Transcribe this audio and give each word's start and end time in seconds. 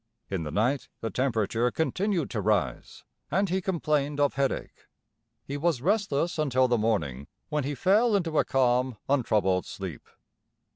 In 0.31 0.41
the 0.41 0.49
night 0.49 0.89
the 1.01 1.11
temperature 1.11 1.69
continued 1.69 2.31
to 2.31 2.41
rise, 2.41 3.03
and 3.29 3.47
he 3.49 3.61
complained 3.61 4.19
of 4.19 4.33
headache. 4.33 4.87
He 5.43 5.57
was 5.57 5.79
restless 5.83 6.39
until 6.39 6.67
the 6.67 6.75
morning, 6.79 7.27
"when 7.49 7.65
he 7.65 7.75
fell 7.75 8.15
into 8.15 8.39
a 8.39 8.43
calm, 8.43 8.97
untroubled 9.07 9.67
sleep." 9.67 10.09